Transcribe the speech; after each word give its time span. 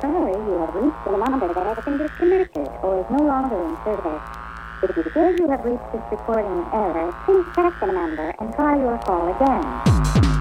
Sorry, 0.00 0.30
you 0.30 0.58
have 0.60 0.74
reached 0.76 1.04
the 1.04 1.16
number 1.16 1.52
that 1.52 1.66
has 1.74 1.84
been 1.84 1.98
disconnected 1.98 2.68
or 2.84 3.00
is 3.00 3.06
no 3.10 3.26
longer 3.26 3.58
in 3.66 3.74
service. 3.82 4.22
If 4.80 4.96
you 4.96 5.02
feel 5.10 5.34
you 5.34 5.50
have 5.50 5.64
reached 5.64 5.90
this 5.92 6.02
recording 6.12 6.64
error, 6.72 7.12
please 7.26 7.44
check 7.56 7.74
the 7.80 7.86
number 7.86 8.32
and 8.38 8.54
try 8.54 8.78
your 8.78 8.96
call 8.98 9.26
again. 9.34 10.37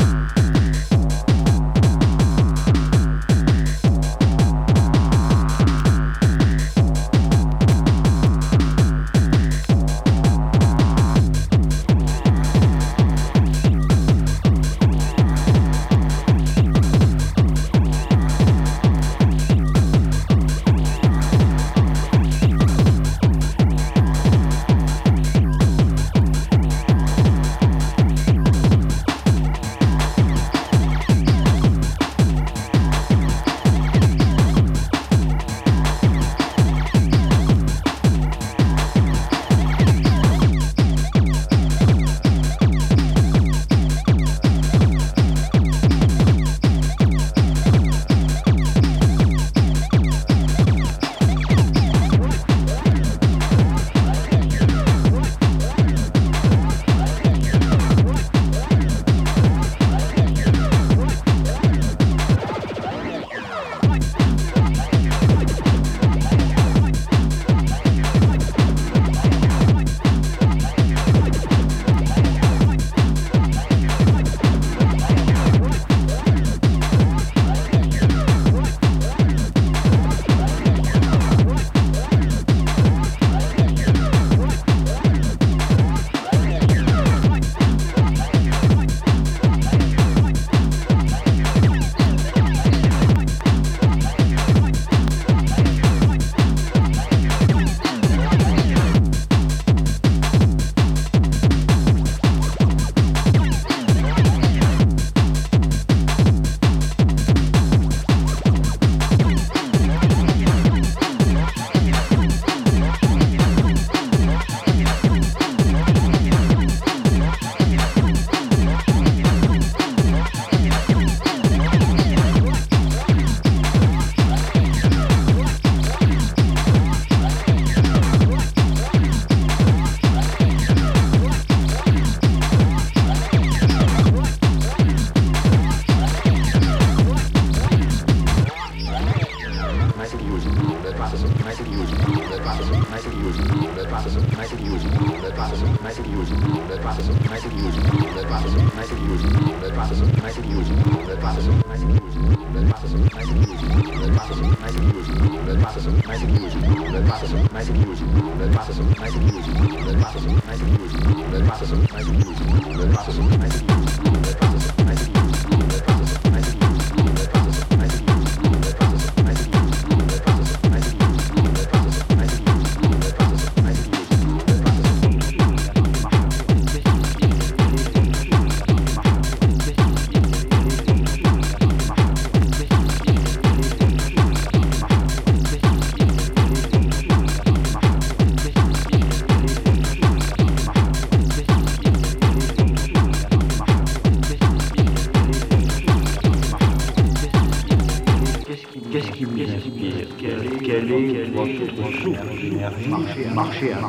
Marcher 201.88 203.26
à 203.26 203.34
marcher 203.34 203.72
à 203.72 203.80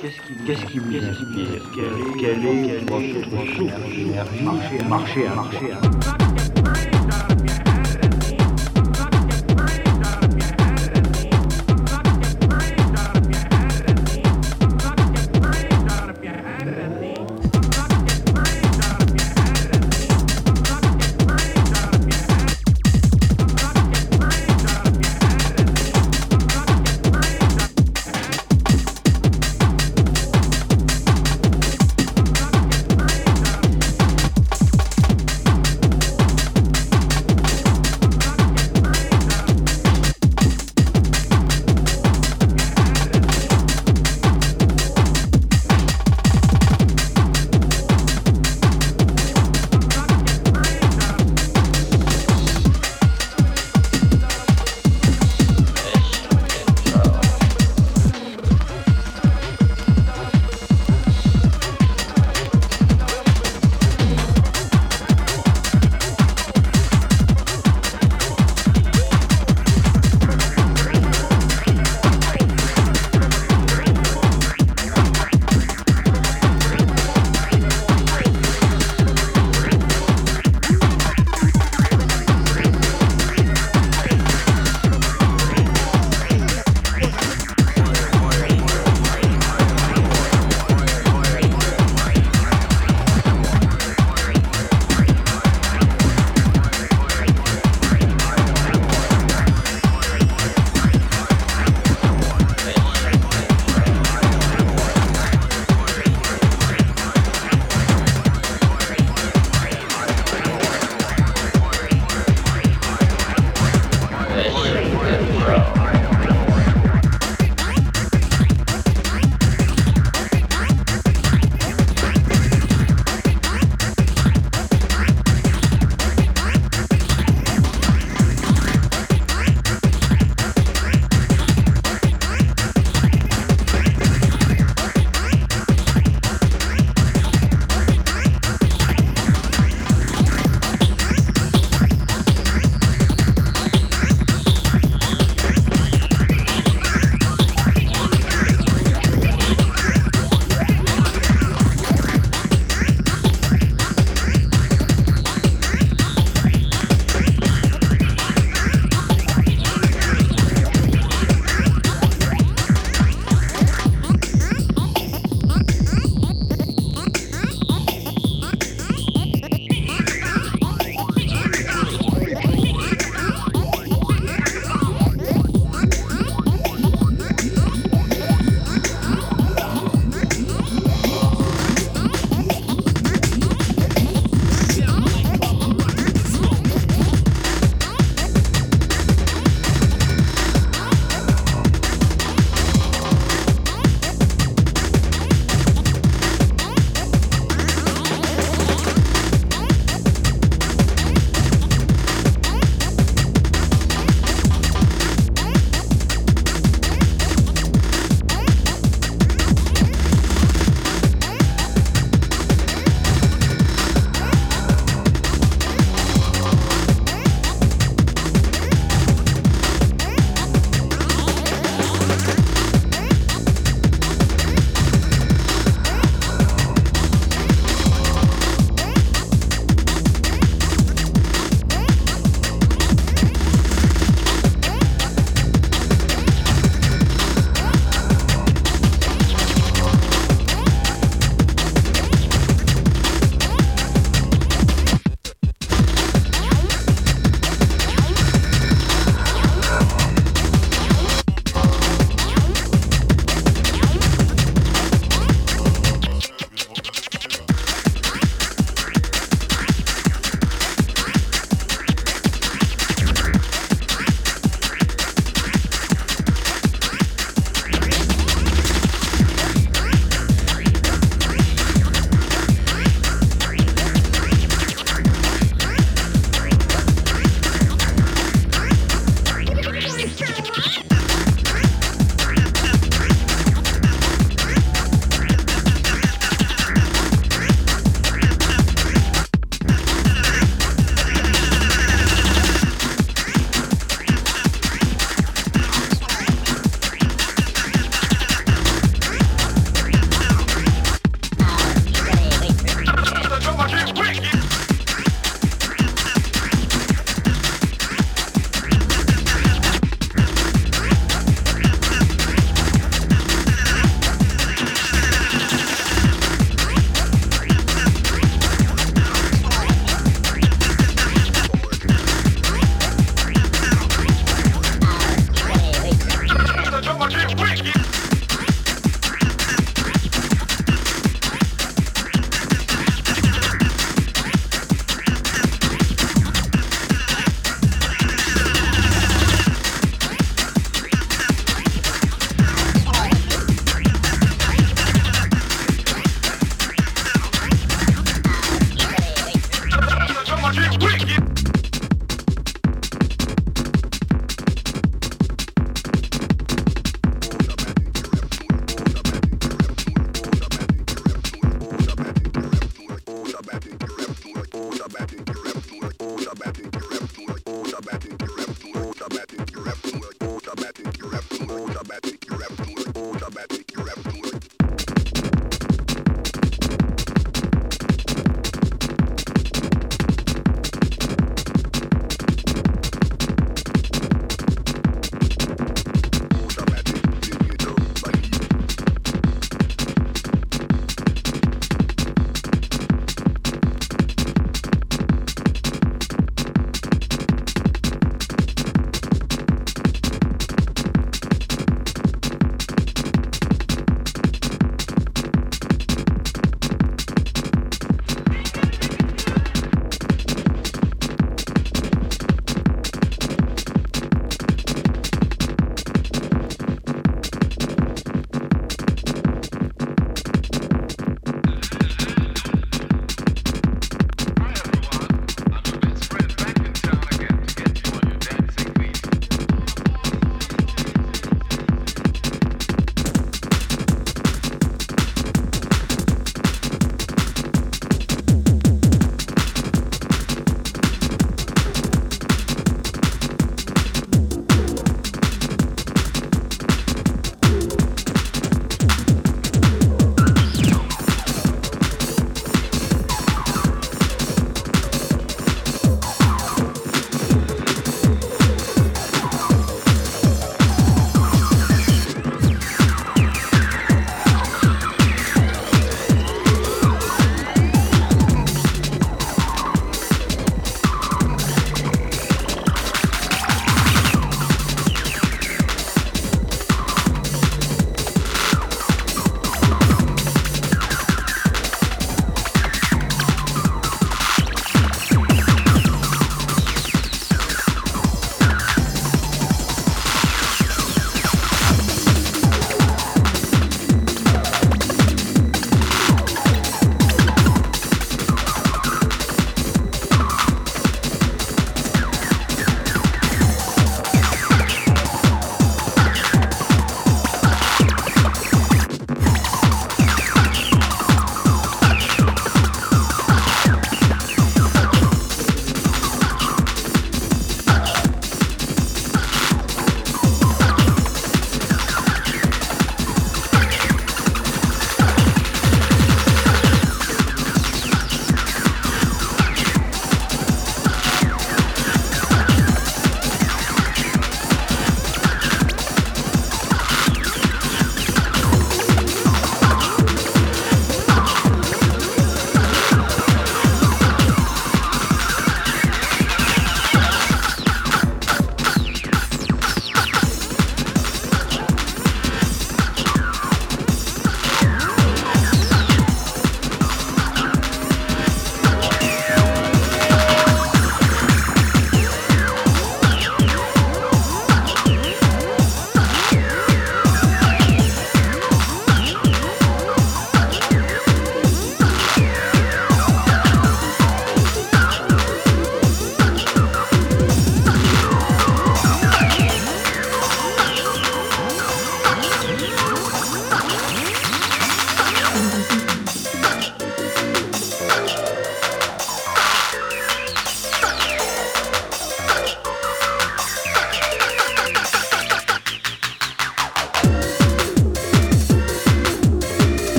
Qu'est-ce 0.00 0.20
qui, 0.26 0.34
qu'est-ce 0.46 0.66
qui 0.66 0.80
Quel 2.20 2.44
est, 2.44 2.90
Marcher 4.42 4.80
à 4.80 4.88
marcher 4.88 5.26
à 5.26 5.34
marcher 5.34 5.85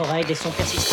oreilles 0.00 0.30
et 0.30 0.34
son 0.34 0.50
persistant. 0.50 0.87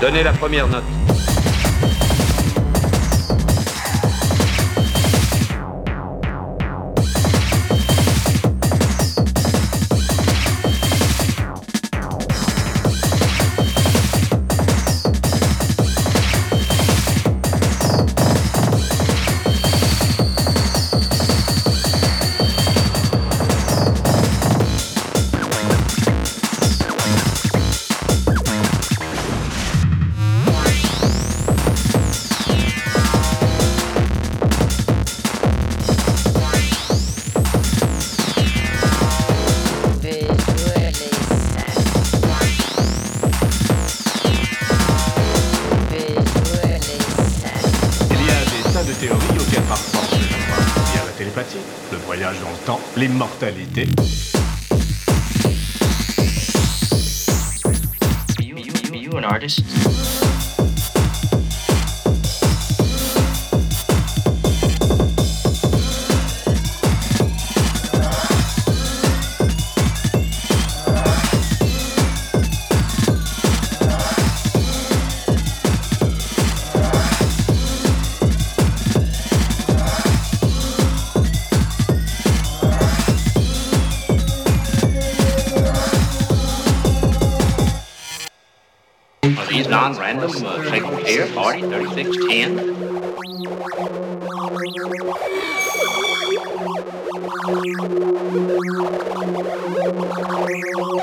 Donnez 0.00 0.22
la 0.22 0.32
première 0.32 0.68
note. 0.68 0.95
Connected. 53.76 54.05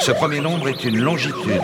Ce 0.06 0.12
premier 0.12 0.42
nombre 0.42 0.68
est 0.68 0.84
une 0.84 1.00
longitude. 1.00 1.62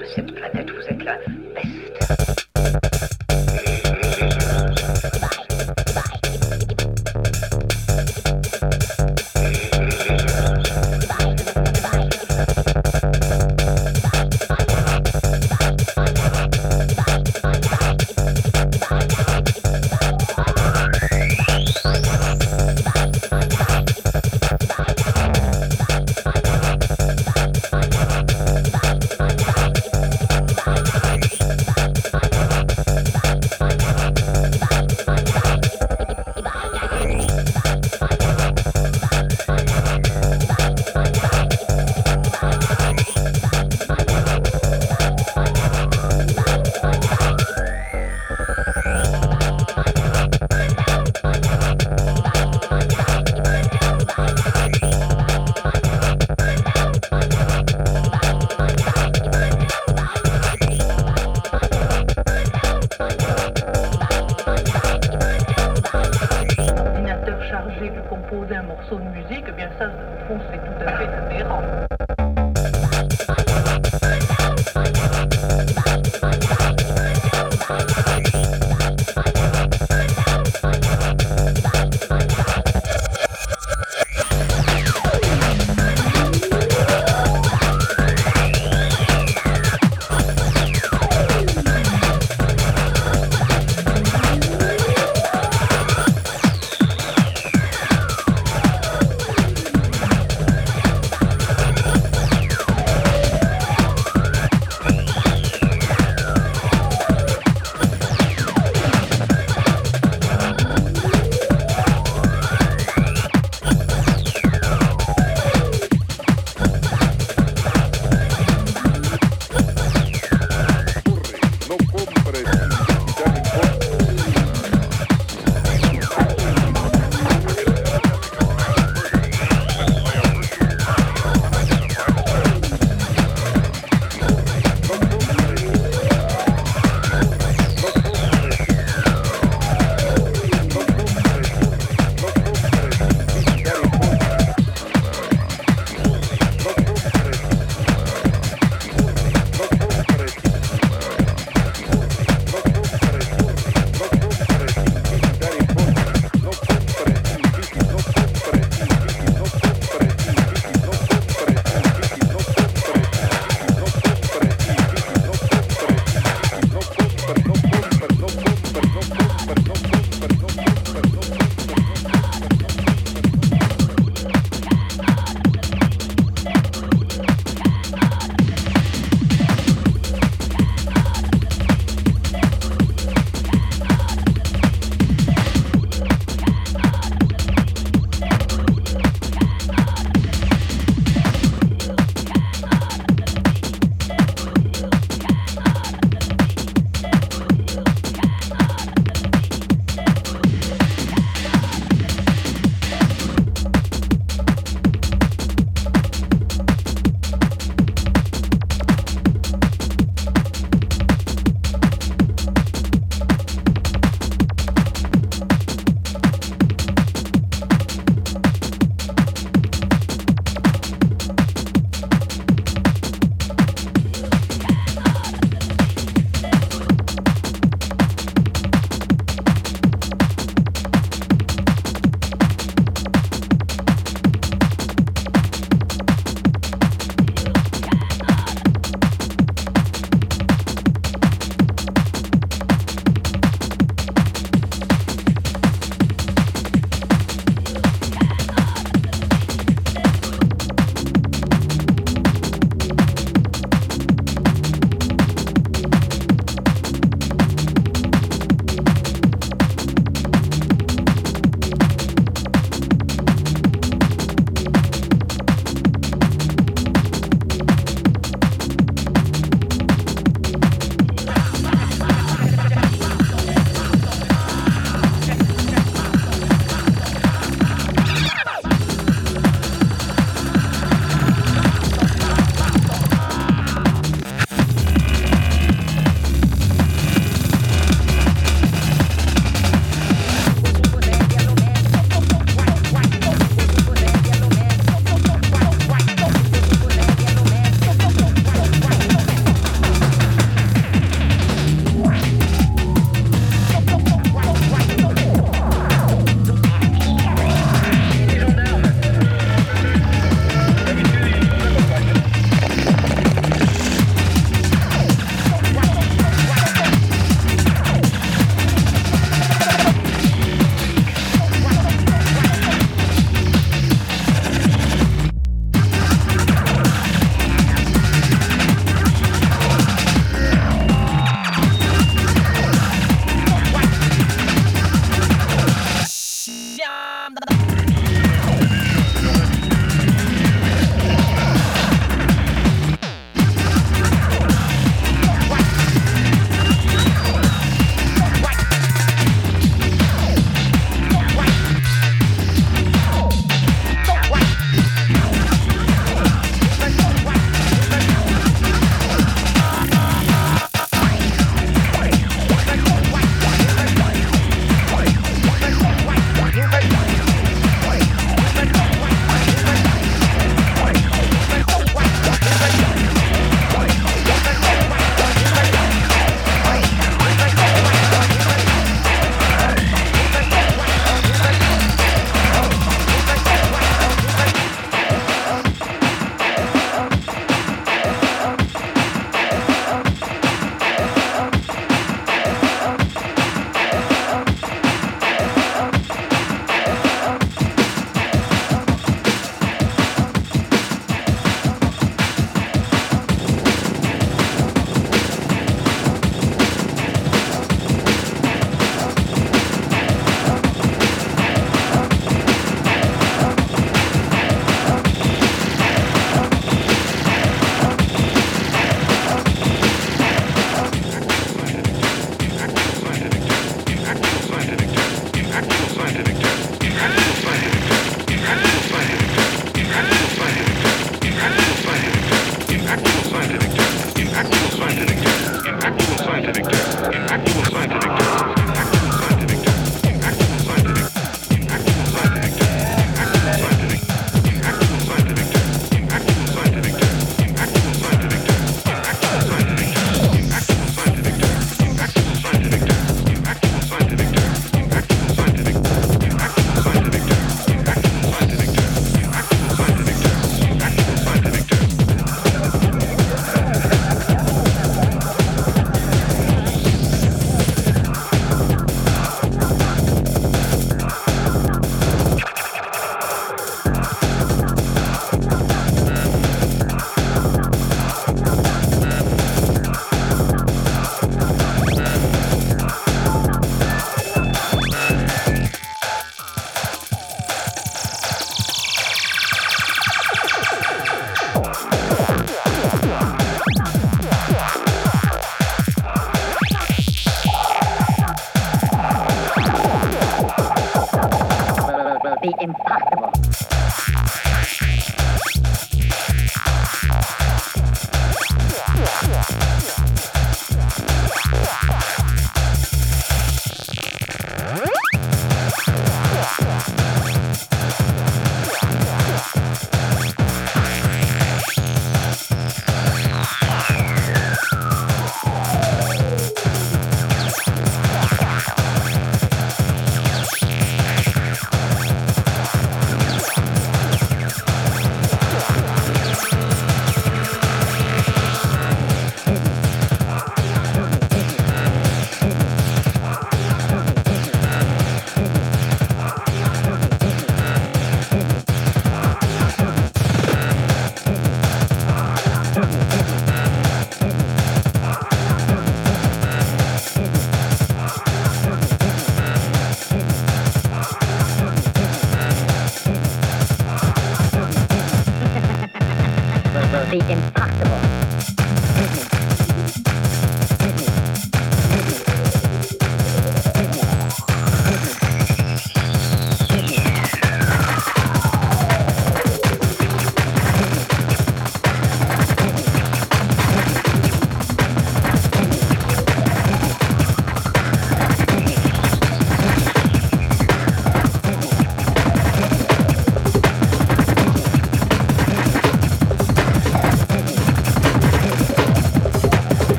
de 0.00 0.06
cette 0.06 0.32
planète, 0.34 0.70
vous 0.70 0.88
êtes 0.88 1.04
la 1.04 1.18
peste. 1.54 2.89